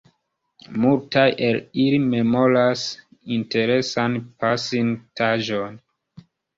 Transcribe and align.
Multaj 0.85 1.25
el 1.49 1.59
ili 1.83 2.01
memoras 2.15 2.87
interesan 3.39 4.19
pasin-taĵon. 4.43 5.83